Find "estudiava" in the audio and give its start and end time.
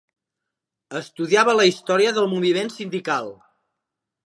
0.99-1.55